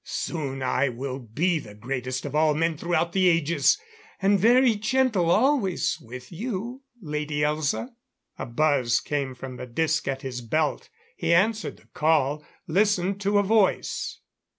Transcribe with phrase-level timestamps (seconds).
[0.03, 3.77] Soon I will be the greatest of all men throughout the ages.
[4.19, 7.89] And very gentle always, with you, Lady Elza"
[8.39, 10.89] A buzz came from the disc at his belt.
[11.15, 14.21] He answered the call listened to a voice.